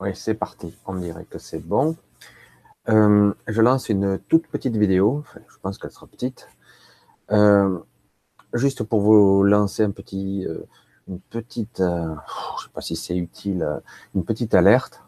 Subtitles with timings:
[0.00, 0.74] Oui, c'est parti.
[0.86, 1.96] On dirait que c'est bon.
[2.88, 5.24] Euh, je lance une toute petite vidéo.
[5.48, 6.48] je pense qu'elle sera petite.
[7.30, 7.78] Euh,
[8.54, 10.66] juste pour vous lancer un petit, euh,
[11.08, 13.80] une petite, je ne sais pas si c'est utile,
[14.14, 15.02] une petite alerte.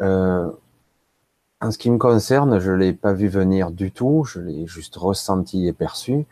[0.00, 4.24] en ce qui me concerne, je l'ai pas vu venir du tout.
[4.24, 6.26] Je l'ai juste ressenti et perçu.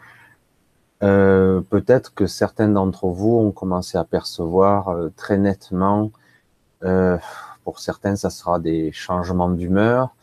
[1.00, 6.10] Peut-être que certains d'entre vous ont commencé à percevoir très nettement
[7.64, 10.14] pour certains, ça sera des changements d'humeur.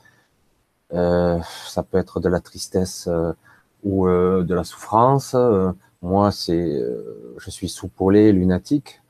[0.94, 3.34] Euh, ça peut être de la tristesse euh,
[3.84, 5.36] ou euh, de la souffrance.
[6.02, 6.80] moi, c'est,
[7.38, 9.02] je suis soupolé, lunatique.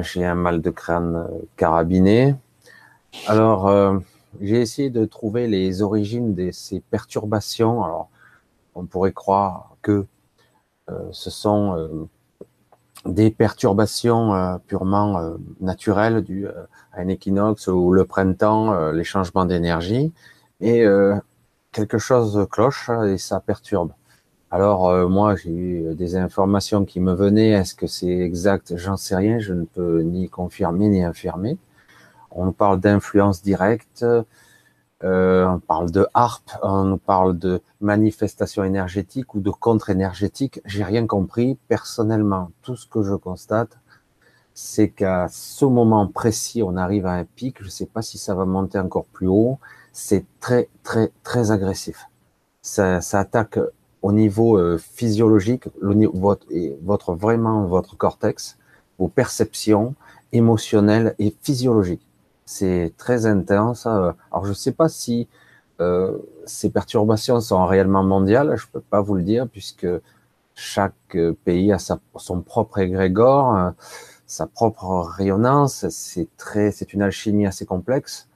[0.00, 2.36] j'ai un mal de crâne carabiné.
[3.26, 3.70] Alors,
[4.40, 7.84] j'ai essayé de trouver les origines de ces perturbations.
[7.84, 8.10] Alors,
[8.74, 10.06] on pourrait croire que
[11.12, 12.08] ce sont
[13.04, 16.52] des perturbations euh, purement euh, naturelles du euh,
[16.92, 20.12] à un équinoxe ou le printemps, les changements d'énergie,
[20.60, 20.84] et
[21.72, 23.92] quelque chose cloche et ça perturbe.
[24.52, 28.76] Alors moi j'ai eu des informations qui me venaient, est-ce que c'est exact?
[28.76, 31.58] J'en sais rien, je ne peux ni confirmer ni infirmer.
[32.30, 34.06] On parle d'influence directe,
[35.04, 40.60] euh, on parle de harpe, on parle de manifestation énergétique ou de contre-énergétique.
[40.64, 42.50] J'ai rien compris personnellement.
[42.62, 43.78] Tout ce que je constate,
[44.54, 47.56] c'est qu'à ce moment précis, on arrive à un pic.
[47.60, 49.58] Je ne sais pas si ça va monter encore plus haut.
[49.92, 52.08] C'est très, très, très agressif.
[52.62, 53.58] Ça, ça attaque
[54.00, 55.64] au niveau euh, physiologique,
[56.14, 56.46] votre,
[56.82, 58.58] votre vraiment votre cortex,
[58.98, 59.94] vos perceptions
[60.32, 62.06] émotionnelles et physiologiques.
[62.46, 63.86] C'est très intense.
[63.86, 65.28] Alors je ne sais pas si
[65.80, 69.86] euh, ces perturbations sont réellement mondiales, je ne peux pas vous le dire puisque
[70.54, 73.70] chaque pays a sa, son propre égrégore, euh,
[74.26, 75.88] sa propre rayonnance.
[75.88, 78.28] C'est très, c'est une alchimie assez complexe,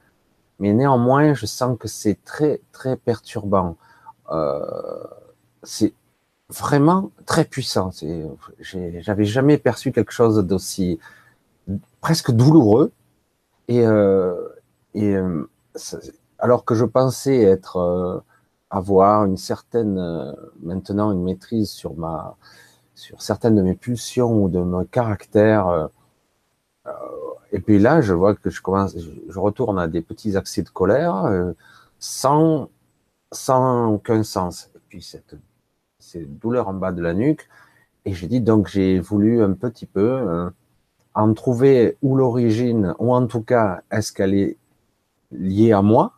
[0.59, 3.77] mais néanmoins, je sens que c'est très très perturbant.
[4.31, 4.65] Euh,
[5.63, 5.93] c'est
[6.49, 7.91] vraiment très puissant.
[8.59, 10.99] J'avais jamais perçu quelque chose d'aussi
[12.01, 12.91] presque douloureux
[13.69, 14.49] et, euh,
[14.95, 15.45] euh,
[16.39, 18.19] alors que je pensais être euh,
[18.71, 22.35] avoir une certaine maintenant une maîtrise sur ma
[22.95, 25.89] sur certaines de mes pulsions ou de mon caractère
[27.51, 30.69] et puis là je vois que je commence je retourne à des petits accès de
[30.69, 31.53] colère
[31.99, 32.69] sans
[33.31, 34.69] sans aucun sens.
[34.75, 35.35] Et puis cette
[35.99, 37.47] ces douleurs en bas de la nuque
[38.05, 40.51] et j'ai dit donc j'ai voulu un petit peu
[41.19, 44.57] en trouver où l'origine, ou en tout cas, est-ce qu'elle est
[45.31, 46.13] liée à moi,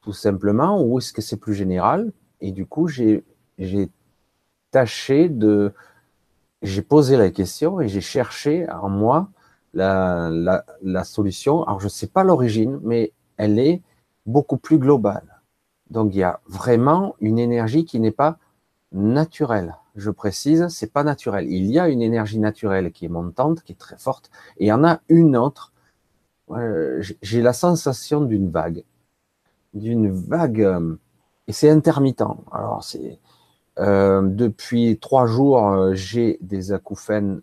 [0.00, 2.12] tout simplement, ou est-ce que c'est plus général?
[2.40, 3.24] Et du coup, j'ai
[4.70, 5.72] tâché de,
[6.62, 9.28] j'ai posé la question et j'ai cherché en moi
[9.74, 11.64] la, la, la solution.
[11.64, 13.82] Alors, je ne sais pas l'origine, mais elle est
[14.24, 15.42] beaucoup plus globale.
[15.90, 18.38] Donc, il y a vraiment une énergie qui n'est pas
[18.92, 21.46] naturelle je précise, c'est pas naturel.
[21.50, 24.68] Il y a une énergie naturelle qui est montante, qui est très forte, et il
[24.68, 25.72] y en a une autre.
[27.20, 28.84] J'ai la sensation d'une vague,
[29.74, 30.96] d'une vague, euh,
[31.46, 32.22] et c'est intermittent.
[32.52, 33.18] Alors c'est
[33.78, 37.42] euh, depuis trois jours, euh, j'ai des acouphènes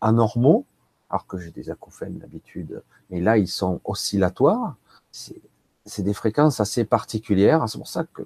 [0.00, 0.64] anormaux,
[1.10, 4.76] alors que j'ai des acouphènes d'habitude, mais là ils sont oscillatoires.
[5.10, 7.68] C'est des fréquences assez particulières.
[7.68, 8.22] C'est pour ça que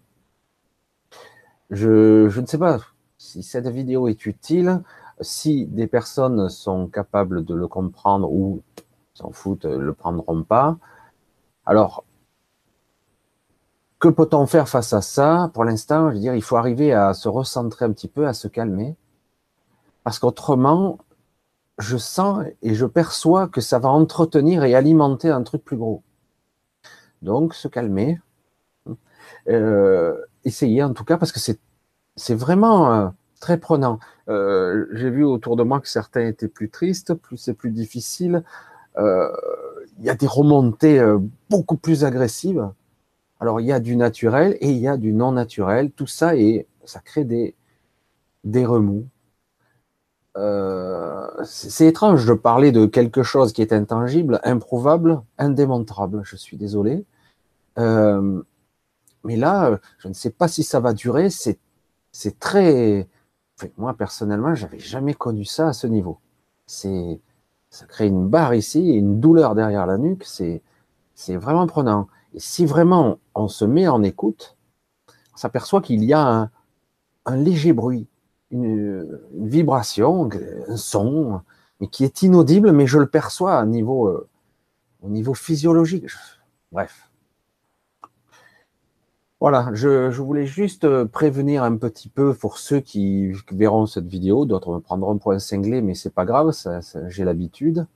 [1.71, 2.79] je, je ne sais pas
[3.25, 4.83] si cette vidéo est utile,
[5.21, 8.61] si des personnes sont capables de le comprendre ou
[9.15, 10.77] s'en foutent, le prendront pas.
[11.65, 12.05] Alors,
[13.99, 15.51] que peut-on faire face à ça?
[15.55, 18.95] Pour l'instant, dire, il faut arriver à se recentrer un petit peu, à se calmer,
[20.03, 20.99] parce qu'autrement,
[21.79, 26.03] je sens et je perçois que ça va entretenir et alimenter un truc plus gros.
[27.23, 28.21] Donc, se calmer,
[29.49, 30.15] euh,
[30.45, 31.59] essayer en tout cas, parce que c'est
[32.17, 33.09] c'est vraiment euh,
[33.41, 33.99] très prenant.
[34.29, 38.45] Euh, j'ai vu autour de moi que certains étaient plus tristes, plus c'est plus difficile.
[38.99, 39.31] Euh,
[39.99, 41.03] il y a des remontées
[41.51, 42.69] beaucoup plus agressives.
[43.41, 45.91] Alors il y a du naturel et il y a du non naturel.
[45.93, 47.55] Tout ça et ça crée des
[48.45, 49.07] des remous.
[51.45, 56.23] c'est étrange de parler de quelque chose qui est intangible, improuvable, indémontrable.
[56.25, 57.05] Je suis désolé.
[57.77, 61.31] mais là, je ne sais pas si ça va durer.
[61.31, 61.59] C'est
[62.15, 63.09] c'est très.
[63.77, 66.21] moi, personnellement, j'avais jamais connu ça à ce niveau.
[66.65, 67.21] C'est,
[67.71, 70.23] ça crée une barre ici, une douleur derrière la nuque.
[70.25, 70.63] C'est,
[71.17, 72.07] c'est vraiment prenant.
[72.33, 74.57] Et si vraiment on se met en écoute,
[75.35, 76.51] on s'aperçoit qu'il y a
[77.27, 78.07] un, léger bruit,
[78.53, 80.31] une, vibration,
[80.69, 81.41] un son,
[81.81, 84.29] mais qui est inaudible, mais je le perçois à niveau, euh,
[85.03, 86.07] au niveau physiologique.
[86.71, 87.11] Bref.
[89.45, 94.47] Voilà, je, voulais juste euh, prévenir un petit peu pour ceux qui verront cette vidéo,
[94.47, 96.51] d'autres me prendront pour un cinglé, mais c'est pas grave,
[97.09, 97.87] j'ai l'habitude.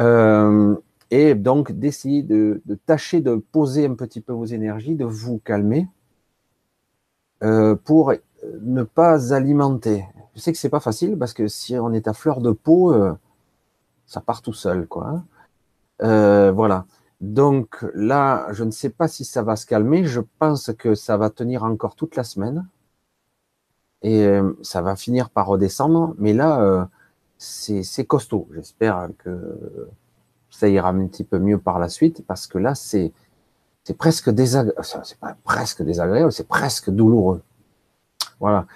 [0.00, 0.74] Euh,
[1.10, 5.88] et donc d'essayer de, tâcher de poser un petit peu vos énergies, de vous calmer
[7.44, 8.14] euh, pour
[8.62, 10.06] ne pas alimenter.
[10.36, 12.96] Je sais que c'est pas facile parce que si on est à fleur de peau,
[14.06, 15.22] ça part tout seul, quoi.
[16.00, 16.50] Hein.
[16.52, 16.86] voilà.
[17.20, 20.04] Donc là, je ne sais pas si ça va se calmer.
[20.04, 22.66] Je pense que ça va tenir encore toute la semaine.
[24.02, 26.14] Et euh, ça va finir par redescendre.
[26.18, 26.84] Mais là, euh,
[27.38, 28.48] c'est costaud.
[28.54, 29.88] J'espère que
[30.50, 32.24] ça ira un petit peu mieux par la suite.
[32.26, 33.12] Parce que là, c'est
[33.96, 34.80] presque désagréable.
[35.04, 37.42] C'est presque désagréable, c'est presque douloureux.
[38.38, 38.66] Voilà.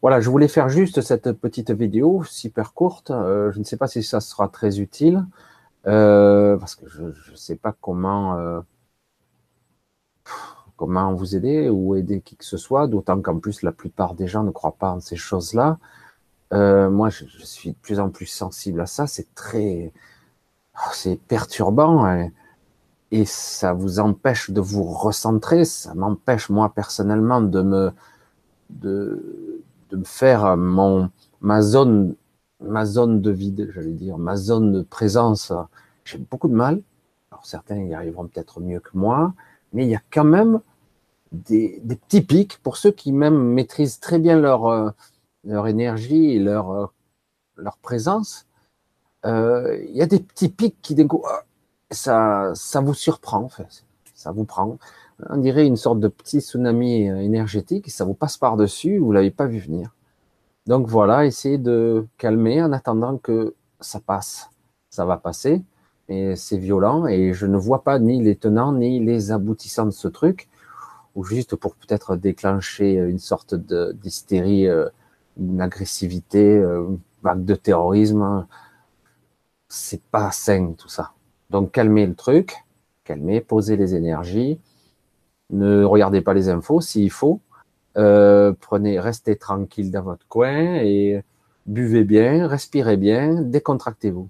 [0.00, 3.10] Voilà, je voulais faire juste cette petite vidéo super courte.
[3.10, 5.24] Euh, je ne sais pas si ça sera très utile.
[5.86, 8.60] Euh, parce que je ne sais pas comment euh,
[10.76, 14.26] comment vous aider ou aider qui que ce soit, d'autant qu'en plus la plupart des
[14.26, 15.78] gens ne croient pas en ces choses-là.
[16.52, 19.06] Euh, moi, je, suis de plus en plus sensible à ça.
[19.06, 19.92] C'est très,
[20.76, 22.30] oh, c'est perturbant hein.
[23.10, 25.64] et ça vous empêche de vous recentrer.
[25.64, 27.92] Ça m'empêche moi personnellement de me
[28.70, 31.10] de, de faire mon
[31.40, 32.14] ma zone
[32.64, 35.52] ma zone de vide, j'allais dire, ma zone de présence,
[36.04, 36.82] j'ai beaucoup de mal.
[37.30, 39.34] Alors certains y arriveront peut-être mieux que moi,
[39.72, 40.60] mais il y a quand même
[41.32, 44.90] des, petits pics pour ceux qui même maîtrisent très bien leur, euh,
[45.44, 46.86] leur énergie et leur, euh,
[47.56, 48.46] leur présence.
[49.26, 51.24] Euh, il y a des petits pics qui d'un coup,
[51.90, 53.84] ça, ça vous surprend, en fait.
[54.14, 54.78] ça vous prend.
[55.30, 59.46] On dirait une sorte de petit tsunami énergétique, ça vous passe par-dessus, vous l'avez pas
[59.46, 59.93] vu venir.
[60.66, 64.50] Donc voilà, essayez de calmer en attendant que ça passe.
[64.90, 65.62] Ça va passer,
[66.08, 69.90] et c'est violent, et je ne vois pas ni les tenants ni les aboutissants de
[69.90, 70.48] ce truc,
[71.14, 74.88] ou juste pour peut-être déclencher une sorte d'hystérie, euh,
[75.38, 78.46] une agressivité, euh, une vague de terrorisme.
[79.68, 81.12] C'est pas sain tout ça.
[81.50, 82.56] Donc calmez le truc,
[83.04, 84.60] calmez, posez les énergies,
[85.50, 87.40] ne regardez pas les infos s'il faut,
[87.96, 91.22] euh, prenez, restez tranquille dans votre coin et
[91.66, 94.28] buvez bien, respirez bien, décontractez-vous.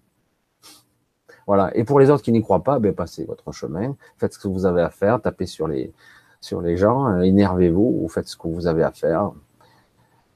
[1.47, 1.77] Voilà.
[1.77, 4.49] Et pour les autres qui n'y croient pas, ben, passez votre chemin, faites ce que
[4.49, 5.93] vous avez à faire, tapez sur les,
[6.41, 9.33] sur les gens, euh, énervez-vous ou faites ce que vous avez à faire.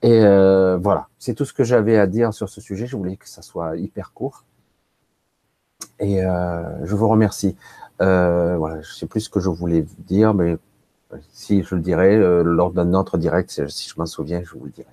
[0.02, 2.86] Et euh, voilà, c'est tout ce que j'avais à dire sur ce sujet.
[2.86, 4.44] Je voulais que ça soit hyper court.
[6.00, 7.56] Et je vous remercie.
[7.98, 10.56] Voilà, je sais plus ce que je voulais dire, mais
[11.32, 14.64] si je le dirai euh, lors d'un autre direct, si je m'en souviens, je vous
[14.64, 14.90] le dirai.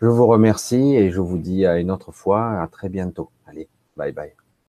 [0.00, 3.30] Je vous remercie et je vous dis à une autre fois, à très bientôt.
[3.46, 4.41] Allez, bye bye.